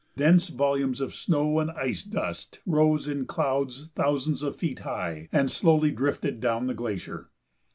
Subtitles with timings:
[0.17, 5.51] Dense volumes of snow and ice dust rose in clouds thousands of feet high and
[5.51, 7.29] slowly drifted down the glacier.